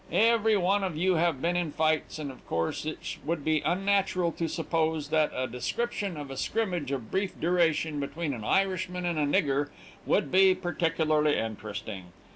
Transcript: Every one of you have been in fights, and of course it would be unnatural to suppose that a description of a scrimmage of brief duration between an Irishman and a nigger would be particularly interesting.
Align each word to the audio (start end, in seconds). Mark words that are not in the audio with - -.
Every 0.11 0.57
one 0.57 0.83
of 0.83 0.97
you 0.97 1.17
have 1.17 1.43
been 1.43 1.55
in 1.55 1.71
fights, 1.71 2.17
and 2.17 2.31
of 2.31 2.43
course 2.47 2.87
it 2.87 3.19
would 3.23 3.45
be 3.45 3.61
unnatural 3.63 4.31
to 4.31 4.47
suppose 4.49 5.09
that 5.09 5.29
a 5.31 5.45
description 5.45 6.17
of 6.17 6.31
a 6.31 6.37
scrimmage 6.37 6.91
of 6.91 7.11
brief 7.11 7.39
duration 7.39 7.99
between 7.99 8.33
an 8.33 8.43
Irishman 8.43 9.05
and 9.05 9.19
a 9.19 9.27
nigger 9.27 9.69
would 10.07 10.31
be 10.31 10.55
particularly 10.55 11.37
interesting. 11.37 12.05